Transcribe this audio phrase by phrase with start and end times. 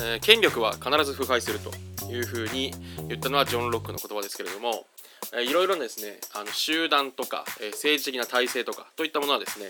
[0.00, 1.70] えー権力は必ず腐敗すると
[2.06, 2.72] いうふうに
[3.08, 4.86] 言ったのはジョン・ロックの言葉ですけれども、
[5.32, 9.66] いろいろなですねあの集団とか、政治的な体制とかといったものはですね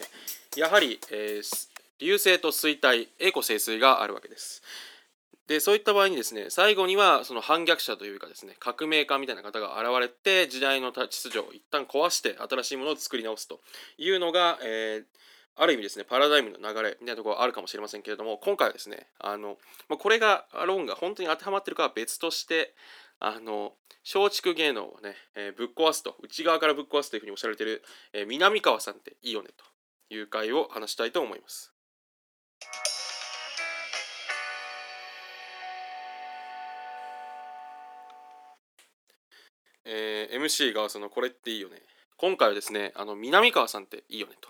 [0.57, 4.63] やはり、えー流星と衰退栄枯盛衰があるわけです。
[5.49, 13.61] でそういった場合にですね最後にはその反逆者というかですね革命家みたいな方が現れて時代の秩序を一旦壊して新しいものを作り直すと
[13.99, 15.03] いうのが、えー
[15.59, 19.57] ある意味ですねパラダイムの流れみたいなところがあるかもしれませんけれども今回はですねあの、
[19.89, 22.75] まあ、これが論が本当に当てはまってるかは別として
[23.21, 23.73] あの
[24.05, 27.83] 松竹芸能をね、えーぶっ壊すと内側からぶっ壊すというふうにおっしゃられてる、
[28.13, 31.76] えー南川さんっていいよねという回を話したいと思います。
[39.87, 41.77] えー MC がそのこれっていいよね。
[42.17, 44.49] 今回はですねあの南川さんっていいよねと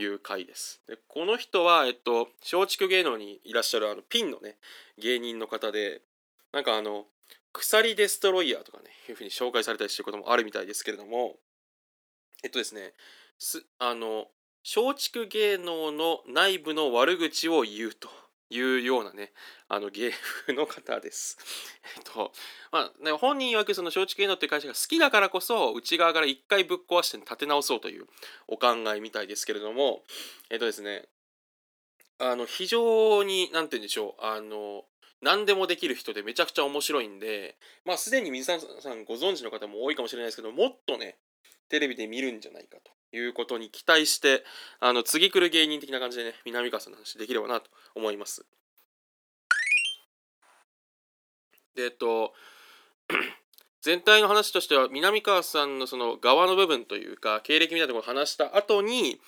[0.00, 0.82] いう回です。
[0.86, 4.56] でこの人はえっと松竹芸能にいらっしゃるあのピンのね
[4.98, 6.02] 芸人の方で
[6.52, 7.06] なんかあの
[7.52, 11.36] 鎖デストロイヤーとかねいうふうに紹介されたりしてることもあるみたいですけれども
[12.44, 12.92] えっとですね
[13.38, 14.26] すあの
[14.62, 18.08] 松竹芸能の内部の悪口を言うと。
[18.50, 19.32] いうようなね
[19.68, 21.38] あの芸風の方です。
[21.96, 22.32] えっと
[22.70, 28.06] まあね、本人曰くその松竹芸能っていう会社が好きだからこそ内側から一回ぶっ壊して立て直そうという
[28.46, 30.04] お考えみたいですけれども
[30.50, 31.08] えっとですね
[32.18, 34.86] あの非常に何て言うんでしょうあの
[35.20, 41.18] 何でもできる人でめちゃくちゃ面白いんでまあすでに水谷さんご存知の方も多いかもしれないですけどもっとね
[41.68, 44.44] テレビで見るんじゃないかということに期待して
[44.80, 48.44] あの次来る芸人的な感じでね南川さんの話できればなと思います。
[51.74, 52.32] でえっと
[53.82, 59.20] 全体の話としては南川さんのその側の部分というか経歴みたいなところを話した後に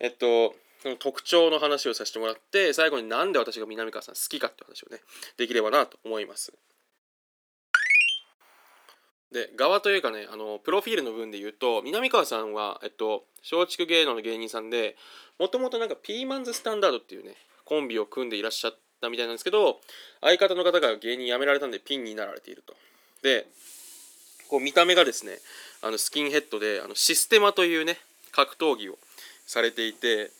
[0.00, 5.00] えっとその特徴の話をさせてもらって最後になんで私が南川さん好きかって話をね
[5.36, 6.52] できればなと思います。
[9.32, 14.96] で側というかねあのプロフィールの分で言うと南川さんは、えっと、松竹芸能の芸人さんで
[15.38, 17.34] もともとなんかピーマンズスタンダードっていうね
[17.64, 19.80] コンビを組んでいらっしゃったみたいなんですけど
[20.20, 22.74] 相方の方が芸人辞められたんでピンになられていると。
[23.22, 23.46] で
[24.48, 25.38] こう見た目がですね
[25.82, 27.98] あのスキンヘッドであのシステマというね
[28.32, 28.98] 格闘技を
[29.46, 30.30] されていて、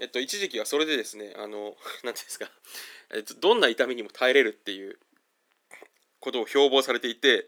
[0.00, 2.50] えっと、一時期はそれでですねあの なんていうんですか、
[3.14, 4.98] えっと、どんな痛みにも耐えれるっていう
[6.20, 7.46] ことを標榜されていて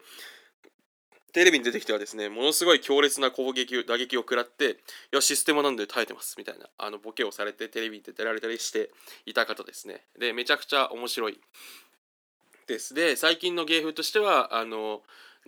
[1.35, 4.75] テレビに出てきてはですねものすごい強烈な攻撃打撃を食らってい
[5.11, 8.89] やシステマなんで耐えてますみたいなあのボケをされてテレビに出られたりして
[9.25, 10.03] いた方ですね。
[10.17, 11.37] でめちゃくちゃ面白い。
[12.67, 12.93] です。
[12.93, 15.01] で最近の芸風としてはあの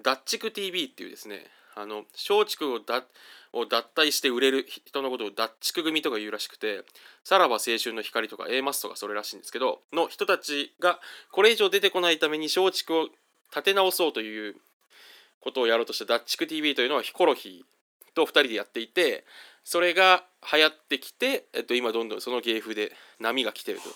[0.04, 3.06] ダッチク TV っていうですねあの松竹をだ
[3.54, 6.84] を脱退して売れる人のことをダッチク組とか言うらしくて
[7.24, 11.00] さらば青春の光とか A マスとかそれらしいんですけどの人たちが
[11.32, 13.08] これ以上出てこないために松竹を
[13.52, 14.58] 立て直そうという
[15.42, 19.26] ことをやろうとしたダッチク TV というのはヒコロヒーと2人でやっていて
[19.64, 23.90] それが流行ってきて、えっと、今どんどんその芸風で波が来てると。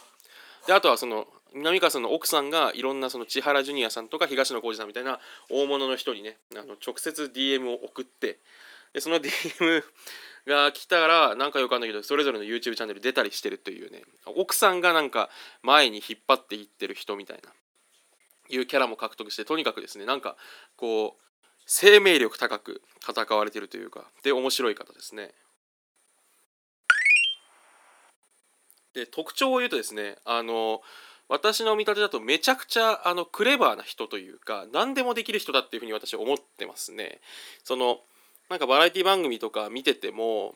[0.68, 5.19] であとはその南川さんの奥さんがいろんなその千原ジュニアさんとか東野幸治さんみたいな
[5.50, 8.40] 大物の人にねあの直接 DM を送って
[8.94, 9.84] でその DM
[10.47, 14.03] が来たらなんかよくわかんないけどそれぞれの YouTube チャンネル出たりしてるというね
[14.35, 15.29] 奥さんがなんか
[15.62, 17.52] 前に引っ張っていってる人みたいな
[18.50, 20.35] いうキャラも獲得してとにかくですねなんか
[20.75, 21.30] こう
[21.73, 25.31] 生命力高く戦われているというかで面白い方ですね。
[28.93, 30.81] で特徴を言うとですねあの
[31.29, 37.21] 私の見立てだとめちゃくちゃあのクレバーな人というか何でもできる人だっていうふうに私は思ってますね。
[37.63, 37.99] その
[38.49, 40.55] なんかバラエティ番組とか見てても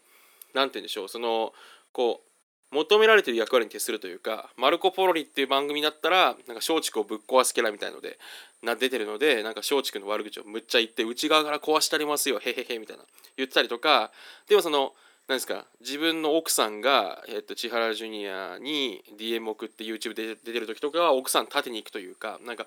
[0.53, 1.53] 何て言うんでしょうその
[1.93, 2.29] こう
[2.75, 8.19] 求められてる役割に徹するというか「マルコ・ポロリ」っていう番組だったらなんか松竹をぶっ壊すキャラみたいので
[8.61, 13.03] な出てるのでなんか松竹の悪口をむっちゃ言って内側から壊してありますよへへへみたいな
[13.37, 14.11] 言ってたりとか
[14.49, 14.93] でもその
[15.27, 22.63] 何ですか自分の奥さんが、えっと、千原ジュニアに DM 送って YouTube で出てる時とかは奥さん立てに行くというかなんか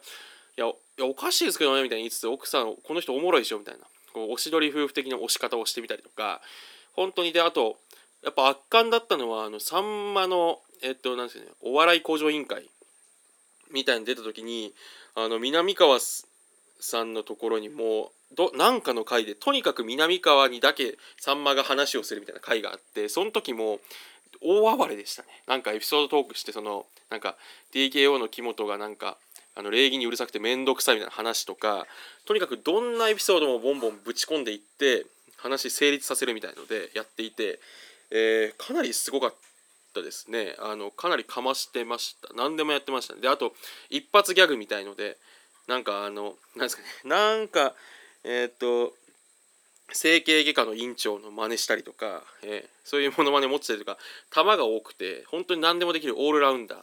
[0.56, 6.40] いやいやおかしいですけどねみたいに言いつつ奥さんこの人おもろいでしょみたいなこうおしどり夫婦的な押し方をしてみたりとか
[6.94, 7.76] 本当にであと
[8.25, 12.69] やっぱ圧巻だったのはあのさんまのえっとなんですねお笑い向上委員会
[13.73, 14.73] みたいに出た時に
[15.15, 15.99] あの南川
[16.81, 23.81] さんのところにもどなんかの回でとにかく南川にだけさんまが話をするみたいな回があってその時も
[24.43, 25.29] 大暴れでしたね。
[25.47, 27.37] なんかエピソードトークしてそのなんか
[27.75, 29.17] TKO の木本がなんか
[29.56, 31.87] あの礼儀にうるさくて面倒くさいみたいな話とか
[32.26, 35.06] とにかくどんなエピソードもボンボンぶち込んでいって
[35.37, 37.59] 話成立させるみたいのでやっていて、
[38.10, 39.34] えー、かなりすごかっ
[39.94, 40.55] たですね。
[40.58, 42.32] あのかなりかましてました。
[42.34, 43.20] 何でもやってましたね。
[43.20, 43.52] であと
[43.90, 45.16] 一発ギャグみたいので
[45.66, 46.88] なんかあの何ですかね。
[47.05, 47.75] なんか
[48.25, 48.94] えっ、と
[49.93, 53.99] 整形外科の院長の真似したりとか、えー、そういうものまね持ってたりとか
[54.31, 56.78] 球が多くて本当に何でもできるオールラウンダー。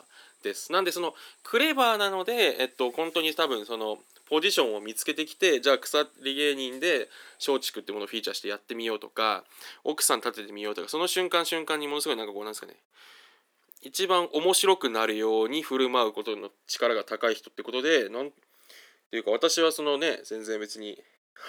[0.46, 0.72] です。
[0.72, 1.14] なんでその
[1.44, 3.98] クレバーなのでえっと本当に多分その
[4.30, 7.10] ポジションを見つけてきてじゃあ鎖芸人で
[7.46, 9.44] 松竹ってものをフィーチャーしてやってみようとか
[9.84, 12.76] 奥さん立ててみようとかその瞬間瞬間にものすごいなんかこうなんですかね。
[13.82, 18.32] 一番面白くなるように振る舞うことの力が高い人ってことでなん
[19.12, 20.98] ていうか私はそのね全然別に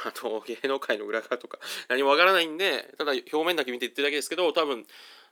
[0.05, 1.59] あの芸能界の裏側とか
[1.89, 4.85] 何もわからないんでただ表面だけ見て言ってるだけですけど多分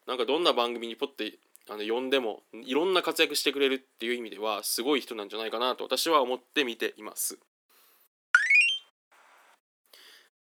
[0.06, 1.34] なんかどんな番組にポッて
[1.70, 7.38] あの呼んでもいろんな活躍してくれるっていう意味ではすごい人なんじゃないかなと私は思って見ています。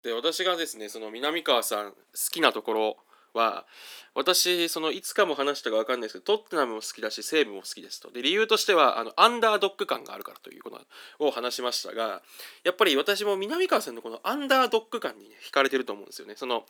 [0.03, 1.97] で私がですねその南川さん好
[2.31, 2.97] きなところ
[3.33, 3.65] は
[4.13, 10.79] 私そのいつかも話したか分かんないですけどトッテナムも好きだし西武も好きですとで理由としてはあのアンダードッグ感があるからということ
[11.19, 12.21] を話しましたが
[12.63, 16.65] やっぱり私も南川さんのこのアンダードッグ感に、ね、惹かれてると思うんですよねその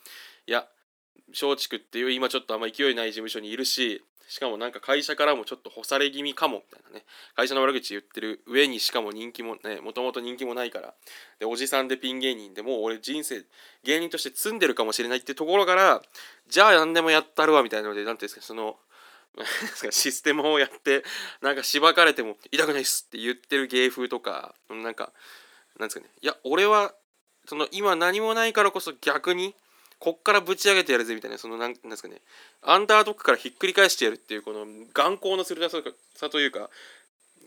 [0.48, 0.68] いや
[1.30, 7.06] 松竹っていう今ちょっとあんま勢いない事務所にいるししかもなんか会社からもちょっと干され気味かもみたいなね。
[7.36, 10.94] 会社の悪口言ってる上にしかも人気もねもともと人気もないから。
[11.40, 13.44] でおじさんでピン芸人でもう俺人生
[13.84, 16.02] 芸人として積んでるかもしれないってところから
[16.48, 18.78] じゃあ何でもやったるわみたいなので何ていうんですかその
[19.92, 21.04] システムをやって
[21.42, 25.12] なんかしばかれても痛くないっすって言ってる芸風とかなんか
[25.80, 26.12] なんですかね。
[26.22, 26.94] いや俺は
[27.46, 29.56] その今何もないからこそ逆に
[30.04, 32.16] こっからぶち上げてやるぜみたいなそのなんなんですかね
[32.62, 36.70] アンダードックからひっくり返してやるっていうこの眼光の鋭さというか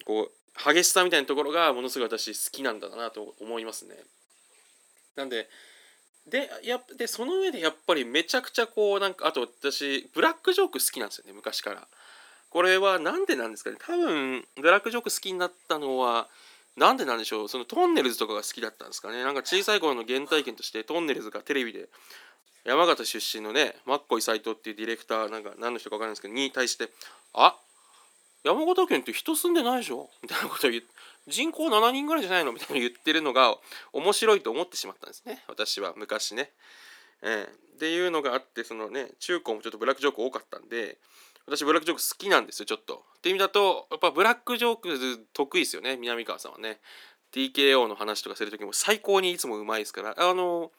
[0.07, 3.95] こう激しさみたいなところがものすごい私好きなんだなと思いますね。
[5.17, 5.51] なんで
[6.27, 11.87] でやでその上でやっぱりめちゃくちゃこうなんかあと私ブラックジョーク好きなんですよね昔から。
[12.49, 16.27] これは何でなんですかね多分ブラックジョーク好きになったのは
[16.77, 21.89] なんでなんでしょうそのトンネルズとかが好きだったんですかねなんか小さい頃の原体験としてトンネルズがテレビで
[22.67, 26.91] 山形出身のねマッコイ斎藤っていうディレクターなんか何の人か分からないですけどに対して
[27.33, 27.57] 「あ
[28.45, 30.89] 山形県って人住んでないでしょ」みたいなことを言って
[31.29, 32.53] 人口7人ぐらいじゃないの？
[32.53, 33.57] みたいな言ってるのが
[33.93, 36.51] 面白いと思ってしまったんですね私は昔ね。
[37.23, 40.99] えー、っていうのがあってそのね中高もちょっとブラックジョーク多かったんで
[41.47, 43.05] 私ブラックジョーク好きなんですよちょっと。
[43.19, 46.81] っていう意味だとやっぱブラックジョーク得意ですよね南川さんはね。
[47.33, 50.71] TKO の話とかする時も最高にいつもうまいですからあの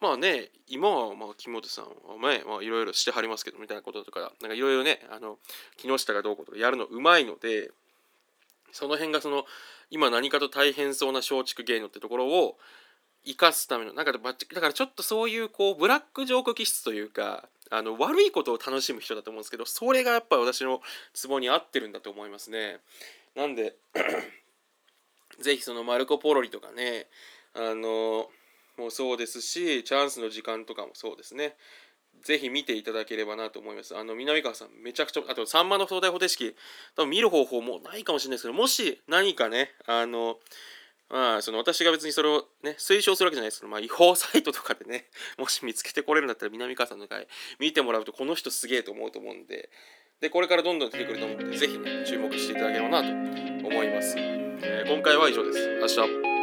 [0.00, 1.90] まあね今はまあ木本さんは
[2.28, 5.38] ねまあいろいろしてはりますけどみたいなこととかなんかいろいろねあの
[5.76, 7.70] 木下がどうこうとかやるのうまいので
[8.72, 9.44] その辺がその
[9.90, 12.56] 今何かと大変そうな松竹芸能ってところを
[13.24, 14.32] 生かすためのなんかだか
[14.66, 20.80] らちょっとそういうこうブラックジョーク気質というかあの悪いことを楽しむ人だと思うんですけどそれがやっぱり私の
[21.14, 22.80] ツボに合ってるんだと思いますね。
[23.34, 23.76] なんで
[25.40, 27.06] ぜひそのマルコ・ポロリとかね
[27.54, 28.28] あの
[28.78, 31.56] もうそうですしチャンスの時間とかもそうですね
[32.24, 33.96] ぜひ見ていただければなと思います。
[33.96, 36.54] あの南川さんめちゃくちゃあとさんまの東大方程式
[36.96, 40.36] 多分見る方法もないかもしれないですけどもし何かねあの
[41.10, 47.26] まあその私が別にそれをね推奨するわけじゃないですけどまあ違法サイトとかでねもし見つけてこれるんだったら南川さんの回
[47.58, 49.68] 見てもらうとこの人すげえと思うと思うんで
[50.20, 54.16] でこれからどんどん出てくると思うのでぜひね注目していただければなと思います。
[54.18, 55.78] えー、今回は以上です。
[55.80, 56.41] 明日